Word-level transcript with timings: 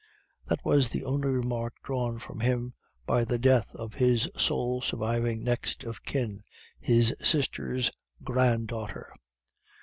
"That 0.47 0.65
was 0.65 0.89
the 0.89 1.03
only 1.05 1.27
remark 1.29 1.75
drawn 1.83 2.17
from 2.17 2.39
him 2.39 2.73
by 3.05 3.23
the 3.23 3.37
death 3.37 3.67
of 3.75 3.93
his 3.93 4.27
sole 4.35 4.81
surviving 4.81 5.43
next 5.43 5.83
of 5.83 6.01
kin, 6.01 6.41
his 6.79 7.15
sister's 7.21 7.91
granddaughter. 8.23 9.13